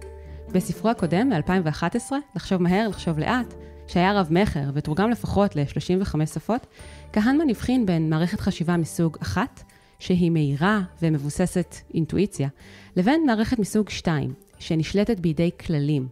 [0.52, 3.54] בספרו הקודם, מ-2011, לחשוב מהר, לחשוב לאט,
[3.88, 6.68] שהיה רב-מכר ותורגם לפחות ל-35 שפות,
[7.14, 9.64] כהנמן הבחין בין מערכת חשיבה מסוג אחת,
[10.00, 12.48] שהיא מהירה ומבוססת אינטואיציה,
[12.96, 16.08] לבין מערכת מסוג 2, שנשלטת בידי כללים.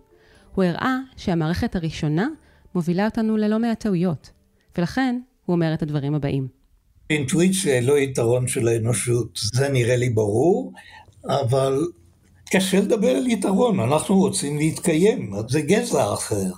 [0.55, 2.27] הוא הראה שהמערכת הראשונה
[2.75, 4.29] מובילה אותנו ללא מעט טעויות,
[4.77, 6.47] ולכן הוא אומר את הדברים הבאים.
[7.09, 10.73] אינטואיציה לא יתרון של האנושות, זה נראה לי ברור,
[11.25, 11.87] אבל
[12.51, 16.51] קשה לדבר על יתרון, אנחנו רוצים להתקיים, זה גזע אחר,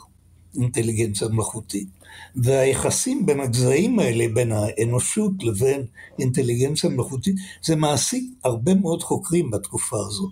[0.60, 1.88] אינטליגנציה מלאכותית.
[2.36, 5.86] והיחסים בין הגזעים האלה, בין האנושות לבין
[6.20, 10.32] אינטליגנציה מלאכותית, זה מעסיק הרבה מאוד חוקרים בתקופה הזאת,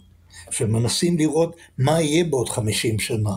[0.51, 3.35] שמנסים לראות מה יהיה בעוד 50 שנה.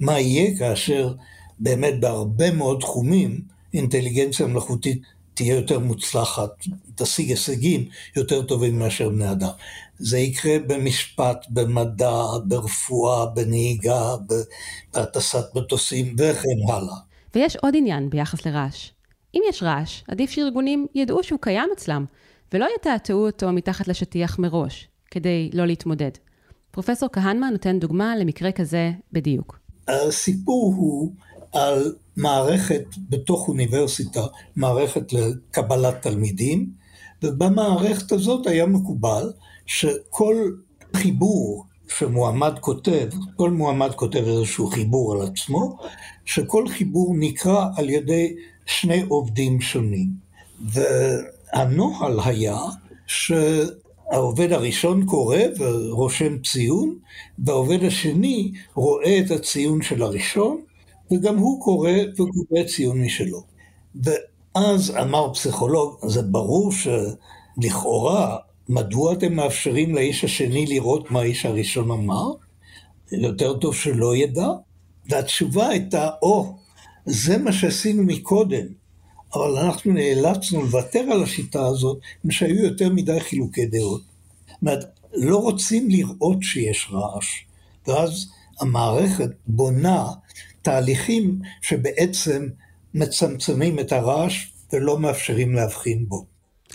[0.00, 1.14] מה יהיה כאשר
[1.60, 3.40] באמת בהרבה מאוד תחומים
[3.74, 5.02] אינטליגנציה מלאכותית
[5.34, 6.50] תהיה יותר מוצלחת,
[6.94, 9.50] תשיג הישגים יותר טובים מאשר בני אדם.
[9.98, 14.14] זה יקרה במשפט, במדע, ברפואה, בנהיגה,
[14.92, 16.96] בהטסת מטוסים וכן הלאה.
[17.34, 18.90] ויש עוד עניין ביחס לרעש.
[19.34, 22.04] אם יש רעש, עדיף שארגונים ידעו שהוא קיים אצלם,
[22.52, 26.10] ולא יתעתעו אותו מתחת לשטיח מראש, כדי לא להתמודד.
[26.70, 29.58] פרופסור כהנמן נותן דוגמה למקרה כזה בדיוק.
[29.88, 31.12] הסיפור הוא
[31.52, 36.70] על מערכת בתוך אוניברסיטה, מערכת לקבלת תלמידים,
[37.22, 39.32] ובמערכת הזאת היה מקובל
[39.66, 40.50] שכל
[40.96, 45.76] חיבור שמועמד כותב, כל מועמד כותב איזשהו חיבור על עצמו,
[46.24, 48.34] שכל חיבור נקרא על ידי
[48.66, 50.08] שני עובדים שונים.
[50.60, 52.58] והנוהל היה
[53.06, 56.98] שהעובד הראשון קורא ורושם ציון,
[57.38, 60.60] והעובד השני רואה את הציון של הראשון,
[61.12, 63.42] וגם הוא קורא וקורא ציון משלו.
[63.94, 68.36] ואז אמר פסיכולוג, זה ברור שלכאורה
[68.68, 72.30] מדוע אתם מאפשרים לאיש השני לראות מה האיש הראשון אמר?
[73.12, 74.48] יותר טוב שלא ידע.
[75.10, 76.60] והתשובה הייתה, או, oh,
[77.06, 78.66] זה מה שעשינו מקודם,
[79.34, 84.02] אבל אנחנו נאלצנו לוותר על השיטה הזאת, מפני שהיו יותר מדי חילוקי דעות.
[84.48, 87.44] זאת אומרת, לא רוצים לראות שיש רעש,
[87.86, 88.26] ואז
[88.60, 90.06] המערכת בונה
[90.62, 92.48] תהליכים שבעצם
[92.94, 96.24] מצמצמים את הרעש ולא מאפשרים להבחין בו.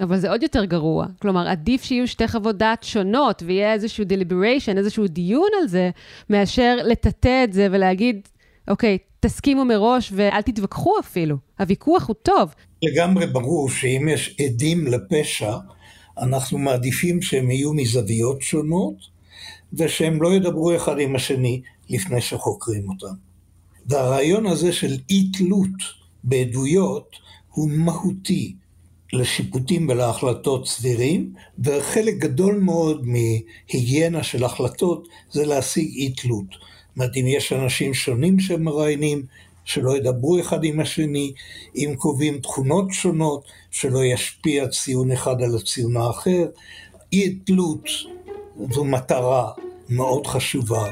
[0.01, 1.05] אבל זה עוד יותר גרוע.
[1.21, 5.89] כלומר, עדיף שיהיו שתי חוות דעת שונות ויהיה איזשהו deliberation, איזשהו דיון על זה,
[6.29, 8.27] מאשר לטאטא את זה ולהגיד,
[8.67, 11.37] אוקיי, תסכימו מראש ואל תתווכחו אפילו.
[11.59, 12.53] הוויכוח הוא טוב.
[12.83, 15.53] לגמרי ברור שאם יש עדים לפשע,
[16.17, 18.95] אנחנו מעדיפים שהם יהיו מזוויות שונות,
[19.73, 23.15] ושהם לא ידברו אחד עם השני לפני שחוקרים אותם.
[23.85, 25.69] והרעיון הזה של אי תלות
[26.23, 27.15] בעדויות
[27.49, 28.55] הוא מהותי.
[29.13, 36.45] לשיפוטים ולהחלטות סבירים, וחלק גדול מאוד מהיגיינה של החלטות זה להשיג אי תלות.
[36.49, 39.23] זאת אומרת, אם יש אנשים שונים שמראיינים,
[39.65, 41.33] שלא ידברו אחד עם השני,
[41.75, 46.45] אם קובעים תכונות שונות, שלא ישפיע ציון אחד על הציון האחר,
[47.13, 47.89] אי תלות
[48.71, 49.51] זו מטרה
[49.89, 50.85] מאוד חשובה.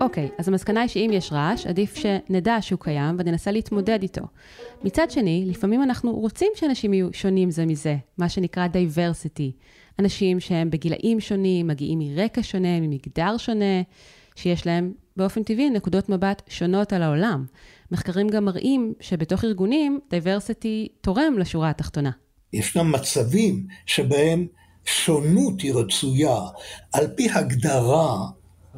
[0.00, 4.22] אוקיי, אז המסקנה היא שאם יש רעש, עדיף שנדע שהוא קיים וננסה להתמודד איתו.
[4.84, 9.52] מצד שני, לפעמים אנחנו רוצים שאנשים יהיו שונים זה מזה, מה שנקרא diversity.
[9.98, 13.82] אנשים שהם בגילאים שונים, מגיעים מרקע שונה, ממגדר שונה,
[14.36, 17.44] שיש להם באופן טבעי נקודות מבט שונות על העולם.
[17.92, 22.10] מחקרים גם מראים שבתוך ארגונים, diversity תורם לשורה התחתונה.
[22.52, 24.46] ישנם מצבים שבהם
[24.84, 26.40] שונות היא רצויה.
[26.92, 28.26] על פי הגדרה,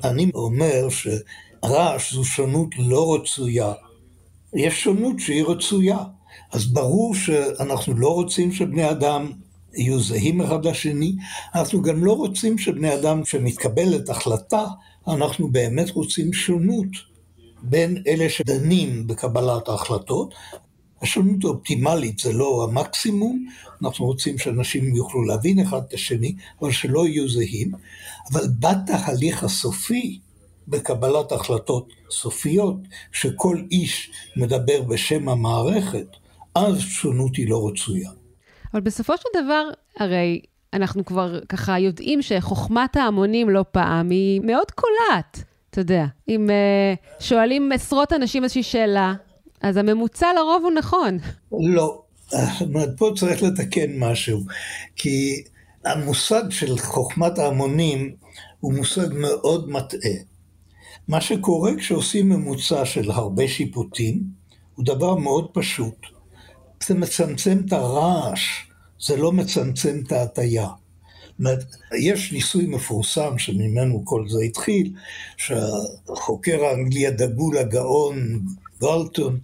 [0.05, 3.73] אני אומר שרעש זו שונות לא רצויה.
[4.55, 5.99] יש שונות שהיא רצויה.
[6.53, 9.33] אז ברור שאנחנו לא רוצים שבני אדם
[9.75, 11.17] יהיו זהים אחד לשני,
[11.55, 14.65] אנחנו גם לא רוצים שבני אדם, שמתקבלת החלטה,
[15.09, 16.89] אנחנו באמת רוצים שונות
[17.63, 20.35] בין אלה שדנים בקבלת ההחלטות.
[21.03, 23.47] השונות האופטימלית זה לא המקסימום,
[23.83, 27.73] אנחנו רוצים שאנשים יוכלו להבין אחד את השני, אבל שלא יהיו זהים.
[28.33, 30.19] אבל בתהליך הסופי,
[30.69, 32.77] בקבלת החלטות סופיות,
[33.13, 36.07] שכל איש מדבר בשם המערכת,
[36.55, 38.11] אז שונות היא לא רצויה.
[38.75, 39.65] אבל בסופו של דבר,
[39.99, 40.41] הרי
[40.73, 46.05] אנחנו כבר ככה יודעים שחוכמת ההמונים לא פעם היא מאוד קולעת, אתה יודע.
[46.29, 49.15] אם uh, שואלים עשרות אנשים איזושהי שאלה,
[49.63, 51.19] אז הממוצע לרוב הוא נכון.
[51.53, 52.03] לא,
[52.97, 54.41] פה צריך לתקן משהו,
[54.97, 55.43] כי
[55.85, 58.15] המושג של חוכמת ההמונים
[58.61, 60.13] הוא מושג מאוד מטעה.
[61.09, 64.23] מה שקורה כשעושים ממוצע של הרבה שיפוטים,
[64.75, 66.07] הוא דבר מאוד פשוט.
[66.87, 68.67] זה מצמצם את הרעש,
[69.01, 70.69] זה לא מצמצם את ההטייה.
[71.99, 74.93] יש ניסוי מפורסם שממנו כל זה התחיל,
[75.37, 78.41] שהחוקר האנגלי הדגול הגאון
[78.83, 79.39] גולטון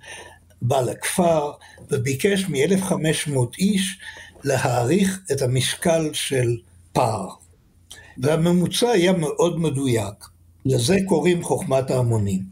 [0.63, 1.53] בא לכפר
[1.91, 3.99] וביקש מ-1500 איש
[4.45, 6.57] להעריך את המשקל של
[6.93, 7.29] פער.
[8.19, 10.29] והממוצע היה מאוד מדויק.
[10.65, 12.43] לזה קוראים חוכמת ההמונים.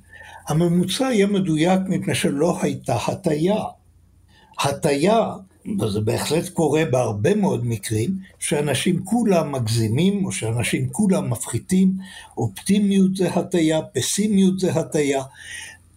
[0.49, 3.57] הממוצע היה מדויק מפני שלא הייתה הטיה.
[4.61, 5.33] הטיה,
[5.81, 11.92] וזה בהחלט קורה בהרבה מאוד מקרים, שאנשים כולם מגזימים, או שאנשים כולם מפחיתים,
[12.37, 15.22] אופטימיות זה הטיה, פסימיות זה הטיה.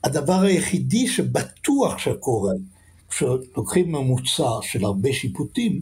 [0.03, 2.53] הדבר היחידי שבטוח שקורה,
[3.09, 5.79] כשלוקחים ממוצע של הרבה שיפוטים,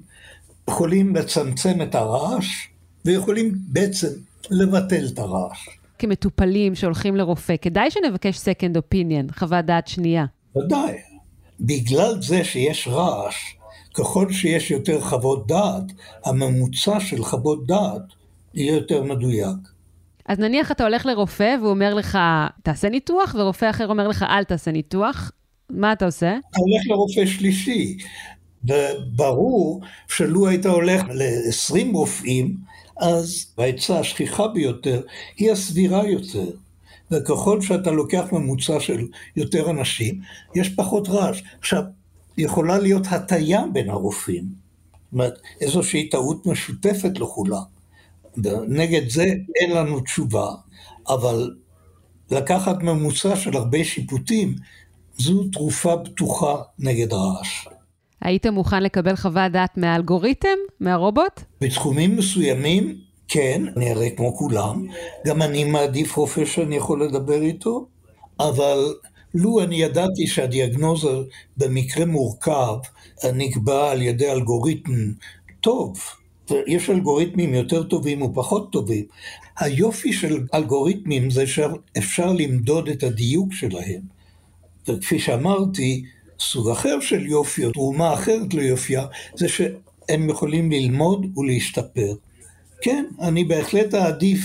[0.69, 2.67] יכולים לצמצם את הרעש,
[3.05, 4.07] ויכולים בעצם
[4.49, 5.69] לבטל את הרעש.
[5.99, 10.25] כמטופלים שהולכים לרופא, כדאי שנבקש second opinion, חוות דעת שנייה.
[10.57, 10.93] ודאי.
[11.59, 13.35] בגלל זה שיש רעש,
[13.93, 15.83] ככל שיש יותר חוות דעת,
[16.25, 18.01] הממוצע של חוות דעת
[18.53, 19.57] יהיה יותר מדויק.
[20.27, 22.17] אז נניח אתה הולך לרופא והוא אומר לך,
[22.63, 25.31] תעשה ניתוח, ורופא אחר אומר לך, אל תעשה ניתוח,
[25.69, 26.37] מה אתה עושה?
[26.51, 27.97] אתה הולך לרופא שלישי.
[28.63, 32.57] וברור שלו היית הולך ל-20 רופאים,
[32.97, 35.01] אז העצה השכיחה ביותר
[35.37, 36.49] היא הסבירה יותר.
[37.11, 40.21] וככל שאתה לוקח ממוצע של יותר אנשים,
[40.55, 41.41] יש פחות רעש.
[41.59, 41.83] עכשיו,
[42.37, 44.43] יכולה להיות הטיה בין הרופאים.
[44.43, 47.76] זאת אומרת, איזושהי טעות משותפת לכולם.
[48.67, 50.47] נגד זה אין לנו תשובה,
[51.09, 51.51] אבל
[52.31, 54.55] לקחת ממוצע של הרבה שיפוטים,
[55.17, 57.67] זו תרופה בטוחה נגד רעש.
[58.21, 61.41] היית מוכן לקבל חוות דעת מהאלגוריתם, מהרובוט?
[61.61, 62.97] בתחומים מסוימים,
[63.27, 64.87] כן, אני הרי כמו כולם.
[65.25, 67.87] גם אני מעדיף רופא שאני יכול לדבר איתו,
[68.39, 68.93] אבל
[69.33, 71.17] לו אני ידעתי שהדיאגנוזה
[71.57, 72.75] במקרה מורכב
[73.33, 75.11] נקבע על ידי אלגוריתם
[75.61, 75.97] טוב,
[76.67, 79.05] יש אלגוריתמים יותר טובים ופחות טובים.
[79.59, 84.01] היופי של אלגוריתמים זה שאפשר למדוד את הדיוק שלהם.
[84.87, 86.03] וכפי שאמרתי,
[86.39, 89.05] סוג אחר של יופי או תרומה אחרת ליופייה,
[89.35, 92.13] זה שהם יכולים ללמוד ולהשתפר.
[92.81, 94.43] כן, אני בהחלט אעדיף,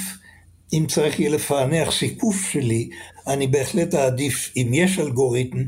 [0.73, 2.91] אם צריך יהיה לפענח שיקוף שלי,
[3.27, 5.65] אני בהחלט אעדיף, אם יש אלגוריתם,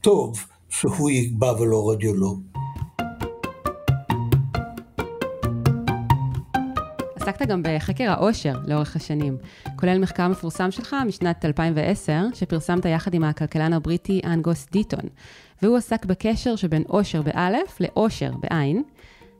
[0.00, 2.57] טוב, שהוא יקבע ולא רדיולוג.
[7.28, 9.36] עסקת גם בחקר העושר לאורך השנים,
[9.76, 15.00] כולל מחקר מפורסם שלך משנת 2010, שפרסמת יחד עם הכלכלן הבריטי אנגוס דיטון,
[15.62, 18.82] והוא עסק בקשר שבין עושר באלף לעושר בעין.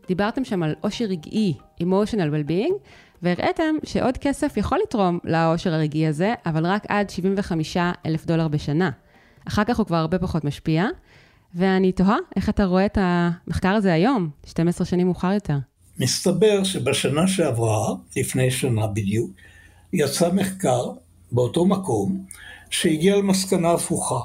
[0.08, 2.72] דיברתם שם על עושר רגעי, emotional well-being,
[3.22, 8.90] והראיתם שעוד כסף יכול לתרום לעושר הרגעי הזה, אבל רק עד 75 אלף דולר בשנה.
[9.48, 10.86] אחר כך הוא כבר הרבה פחות משפיע,
[11.54, 15.56] ואני תוהה איך אתה רואה את המחקר הזה היום, 12 שנים מאוחר יותר.
[15.98, 19.30] מסתבר שבשנה שעברה, לפני שנה בדיוק,
[19.92, 20.84] יצא מחקר
[21.32, 22.24] באותו מקום
[22.70, 24.20] שהגיע למסקנה הפוכה,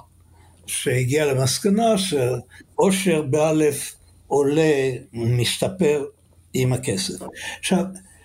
[0.68, 3.96] שהגיע למסקנה שעושר באלף
[4.28, 6.06] עולה, משתפר
[6.54, 7.14] עם הכסף.
[7.60, 7.84] עכשיו,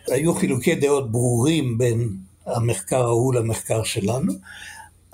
[0.08, 2.08] היו חילוקי דעות ברורים בין
[2.46, 4.32] המחקר ההוא למחקר שלנו.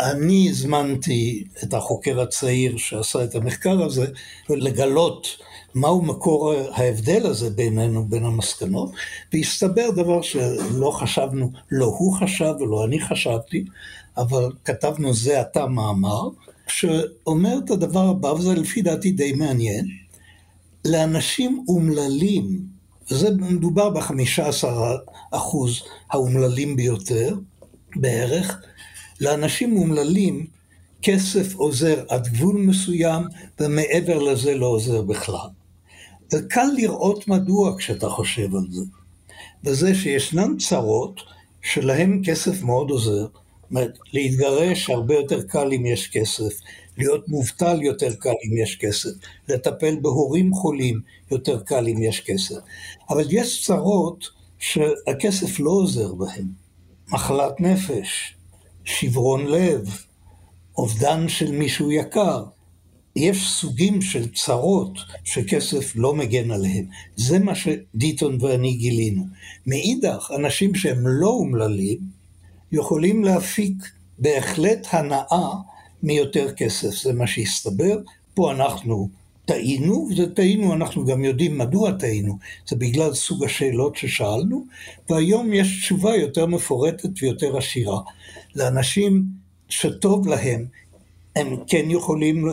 [0.00, 4.06] אני הזמנתי את החוקר הצעיר שעשה את המחקר הזה
[4.48, 5.36] לגלות
[5.74, 8.92] מהו מקור ההבדל הזה בינינו, בין המסקנות,
[9.32, 13.64] והסתבר דבר שלא חשבנו, לא הוא חשב ולא אני חשבתי,
[14.16, 16.28] אבל כתבנו זה עתה מאמר,
[16.66, 19.86] שאומר את הדבר הבא, וזה לפי דעתי די מעניין,
[20.84, 22.60] לאנשים אומללים,
[23.10, 24.96] וזה מדובר בחמישה עשר
[25.30, 27.36] אחוז האומללים ביותר,
[27.96, 28.62] בערך,
[29.20, 30.46] לאנשים אומללים
[31.02, 33.22] כסף עוזר עד גבול מסוים,
[33.60, 35.48] ומעבר לזה לא עוזר בכלל.
[36.34, 38.82] וקל לראות מדוע כשאתה חושב על זה.
[39.64, 41.20] וזה שישנן צרות
[41.62, 43.20] שלהם כסף מאוד עוזר.
[43.20, 46.60] זאת אומרת, להתגרש הרבה יותר קל אם יש כסף,
[46.98, 49.10] להיות מובטל יותר קל אם יש כסף,
[49.48, 52.56] לטפל בהורים חולים יותר קל אם יש כסף.
[53.10, 54.24] אבל יש צרות
[54.58, 56.46] שהכסף לא עוזר בהן.
[57.08, 58.34] מחלת נפש,
[58.84, 59.98] שברון לב,
[60.78, 62.44] אובדן של מישהו יקר,
[63.16, 66.84] יש סוגים של צרות שכסף לא מגן עליהם.
[67.16, 69.26] זה מה שדיטון ואני גילינו.
[69.66, 71.98] מאידך, אנשים שהם לא אומללים,
[72.72, 73.74] יכולים להפיק
[74.18, 75.52] בהחלט הנאה
[76.02, 77.02] מיותר כסף.
[77.02, 77.98] זה מה שהסתבר.
[78.34, 79.08] פה אנחנו
[79.44, 82.38] טעינו, וזה טעינו, אנחנו גם יודעים מדוע טעינו.
[82.68, 84.64] זה בגלל סוג השאלות ששאלנו,
[85.10, 88.00] והיום יש תשובה יותר מפורטת ויותר עשירה.
[88.56, 89.24] לאנשים
[89.68, 90.66] שטוב להם,
[91.36, 92.48] הם כן יכולים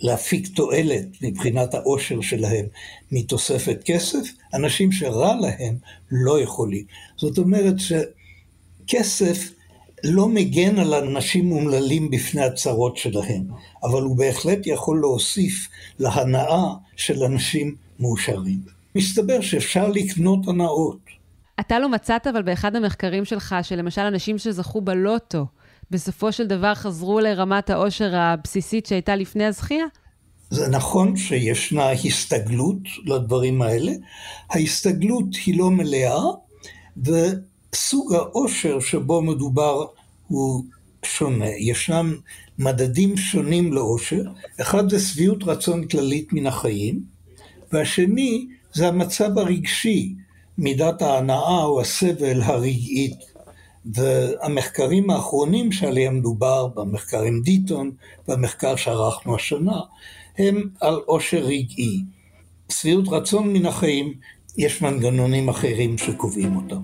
[0.00, 2.66] להפיק תועלת מבחינת העושר שלהם
[3.12, 5.76] מתוספת כסף, אנשים שרע להם
[6.10, 6.84] לא יכולים.
[7.16, 9.52] זאת אומרת שכסף
[10.04, 13.44] לא מגן על אנשים אומללים בפני הצרות שלהם,
[13.82, 16.64] אבל הוא בהחלט יכול להוסיף להנאה
[16.96, 18.58] של אנשים מאושרים.
[18.94, 20.98] מסתבר שאפשר לקנות הנאות.
[21.60, 25.46] אתה לא מצאת אבל באחד המחקרים שלך, שלמשל אנשים שזכו בלוטו,
[25.90, 29.84] בסופו של דבר חזרו לרמת העושר הבסיסית שהייתה לפני הזכייה?
[30.50, 33.92] זה נכון שישנה הסתגלות לדברים האלה.
[34.50, 36.22] ההסתגלות היא לא מלאה,
[36.96, 39.84] וסוג העושר שבו מדובר
[40.28, 40.64] הוא
[41.04, 41.48] שונה.
[41.58, 42.16] ישנם
[42.58, 44.22] מדדים שונים לעושר.
[44.60, 47.00] אחד זה שביעות רצון כללית מן החיים,
[47.72, 50.14] והשני זה המצב הרגשי,
[50.58, 53.29] מידת ההנאה או הסבל הרגעית.
[53.86, 57.90] והמחקרים האחרונים שעליהם מדובר, במחקר עם דיטון,
[58.28, 59.80] במחקר שערכנו השנה,
[60.38, 62.04] הם על עושר רגעי.
[62.72, 64.14] שביעות רצון מן החיים,
[64.58, 66.80] יש מנגנונים אחרים שקובעים אותם.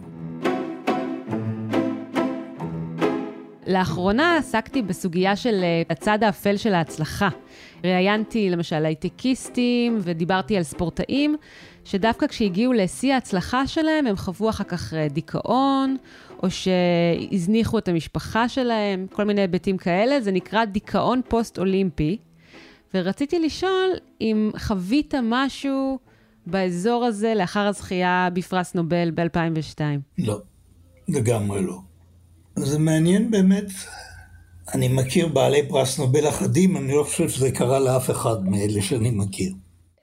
[3.66, 7.28] לאחרונה עסקתי בסוגיה של אה, הצד האפל של ההצלחה.
[7.84, 11.36] ראיינתי למשל הייטקיסטים ודיברתי על ספורטאים,
[11.84, 15.96] שדווקא כשהגיעו לשיא ההצלחה שלהם, הם חוו אחר כך אה, דיכאון,
[16.42, 20.20] או שהזניחו את המשפחה שלהם, כל מיני היבטים כאלה.
[20.20, 22.18] זה נקרא דיכאון פוסט-אולימפי.
[22.94, 25.98] ורציתי לשאול אם חווית משהו
[26.46, 29.80] באזור הזה לאחר הזכייה בפרס נובל ב-2002.
[30.18, 30.38] לא,
[31.08, 31.78] לגמרי לא.
[32.56, 33.70] זה מעניין באמת,
[34.74, 39.10] אני מכיר בעלי פרס נובל אחדים, אני לא חושב שזה קרה לאף אחד מאלה שאני
[39.10, 39.52] מכיר.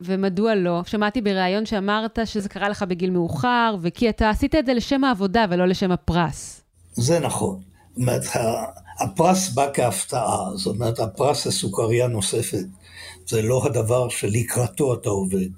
[0.05, 0.81] ומדוע לא?
[0.85, 5.45] שמעתי בריאיון שאמרת שזה קרה לך בגיל מאוחר, וכי אתה עשית את זה לשם העבודה
[5.49, 6.61] ולא לשם הפרס.
[6.93, 7.59] זה נכון.
[7.89, 8.21] זאת אומרת,
[8.99, 12.65] הפרס בא כהפתעה, זאת אומרת, הפרס לסוכריה נוספת,
[13.27, 15.49] זה לא הדבר שלקראתו אתה עובד.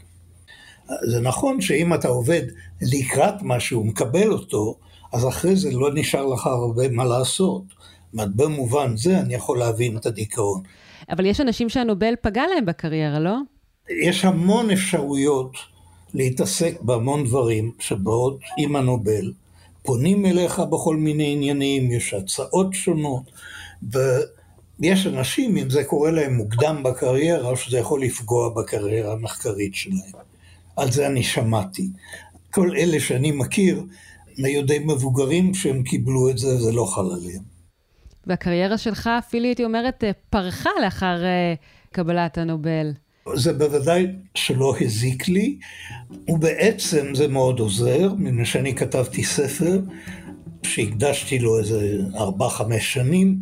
[1.10, 2.42] זה נכון שאם אתה עובד
[2.82, 4.76] לקראת משהו, מקבל אותו,
[5.14, 7.64] אז אחרי זה לא נשאר לך הרבה מה לעשות.
[7.68, 10.62] זאת אומרת, במובן זה אני יכול להבין את הדיכאון.
[11.10, 13.38] אבל יש אנשים שהנובל פגע להם בקריירה, לא?
[13.90, 15.58] יש המון אפשרויות
[16.14, 19.34] להתעסק בהמון דברים שבאות עם הנובל.
[19.84, 23.24] פונים אליך בכל מיני עניינים, יש הצעות שונות,
[23.84, 30.26] ויש אנשים, אם זה קורה להם מוקדם בקריירה, שזה יכול לפגוע בקריירה המחקרית שלהם.
[30.76, 31.90] על זה אני שמעתי.
[32.52, 33.84] כל אלה שאני מכיר,
[34.68, 37.44] די מבוגרים שהם קיבלו את זה, זה לא חל עליהם.
[38.28, 42.92] והקריירה שלך, אפילו הייתי אומרת, פרחה לאחר uh, קבלת הנובל.
[43.34, 45.58] זה בוודאי שלא הזיק לי,
[46.28, 49.80] ובעצם זה מאוד עוזר, מפני שאני כתבתי ספר
[50.64, 53.38] שהקדשתי לו איזה ארבע-חמש שנים.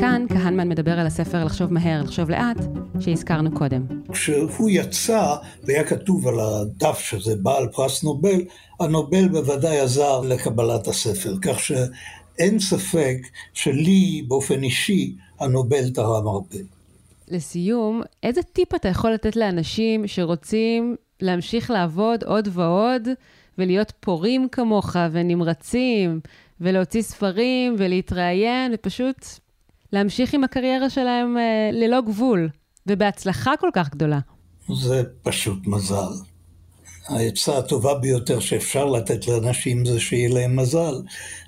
[0.00, 2.56] כאן כהנמן מדבר על הספר לחשוב מהר, לחשוב לאט,
[3.00, 3.86] שהזכרנו קודם.
[4.12, 5.34] כשהוא יצא
[5.64, 8.40] והיה כתוב על הדף שזה בעל פרס נובל,
[8.80, 11.72] הנובל בוודאי עזר לקבלת הספר, כך ש...
[12.38, 13.16] אין ספק
[13.54, 16.56] שלי באופן אישי הנובל תרם הרבה.
[17.28, 23.08] לסיום, איזה טיפ אתה יכול לתת לאנשים שרוצים להמשיך לעבוד עוד ועוד
[23.58, 26.20] ולהיות פורים כמוך ונמרצים
[26.60, 29.26] ולהוציא ספרים ולהתראיין ופשוט
[29.92, 32.48] להמשיך עם הקריירה שלהם אה, ללא גבול
[32.86, 34.18] ובהצלחה כל כך גדולה?
[34.74, 36.12] זה פשוט מזל.
[37.08, 40.94] העצה הטובה ביותר שאפשר לתת לאנשים זה שיהיה להם מזל,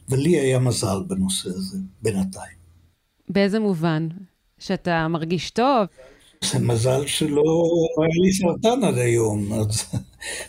[0.08, 2.56] ולי היה מזל בנושא הזה, בינתיים.
[3.28, 4.08] באיזה מובן?
[4.58, 5.86] שאתה מרגיש טוב?
[6.44, 7.42] זה מזל שלא
[7.98, 9.48] היה לי סרטן עד היום,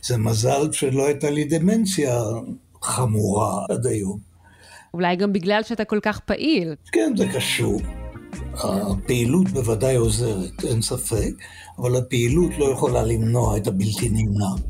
[0.03, 2.21] זה מזל שלא הייתה לי דמנציה
[2.81, 4.19] חמורה עד היום.
[4.93, 6.75] אולי גם בגלל שאתה כל כך פעיל.
[6.91, 7.81] כן, זה קשור.
[8.53, 11.33] הפעילות בוודאי עוזרת, אין ספק,
[11.77, 14.63] אבל הפעילות לא יכולה למנוע את הבלתי נמנע.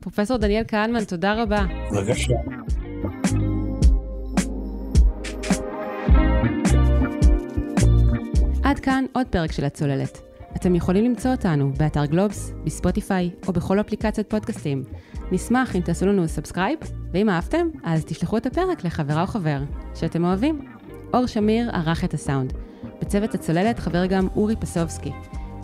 [0.00, 1.66] פרופסור דניאל כהנמן, תודה רבה.
[1.92, 2.34] בבקשה.
[8.64, 10.20] עד כאן עוד פרק של הצוללת.
[10.56, 14.84] אתם יכולים למצוא אותנו באתר גלובס, בספוטיפיי או בכל אפליקציית פודקאסטים.
[15.32, 16.78] נשמח אם תעשו לנו subscribe,
[17.12, 19.58] ואם אהבתם, אז תשלחו את הפרק לחברה או חבר
[19.94, 20.60] שאתם אוהבים.
[21.14, 22.52] אור שמיר ערך את הסאונד.
[23.00, 25.12] בצוות הצוללת חבר גם אורי פסובסקי.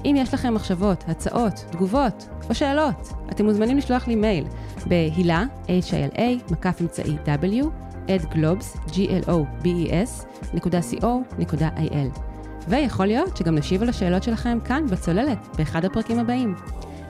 [0.05, 4.45] אם יש לכם מחשבות, הצעות, תגובות או שאלות, אתם מוזמנים לשלוח לי מייל
[4.87, 7.67] בהילה, h-i-l-a, מקף אמצעי w,
[8.09, 12.21] at globes, g-l-o-b-e-s, נקודה co.il.
[12.69, 16.55] ויכול להיות שגם נשיב על השאלות שלכם כאן בצוללת, באחד הפרקים הבאים.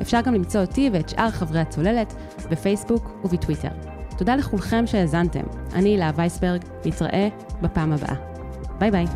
[0.03, 2.14] אפשר גם למצוא אותי ואת שאר חברי הצוללת
[2.51, 3.68] בפייסבוק ובטוויטר.
[4.18, 5.44] תודה לכולכם שהאזנתם.
[5.74, 7.28] אני הילה וייסברג, נתראה
[7.62, 8.14] בפעם הבאה.
[8.78, 9.07] ביי ביי.